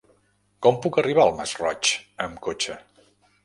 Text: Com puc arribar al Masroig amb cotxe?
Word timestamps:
Com 0.67 0.79
puc 0.85 0.97
arribar 1.03 1.27
al 1.27 1.37
Masroig 1.41 1.95
amb 2.29 2.43
cotxe? 2.51 2.83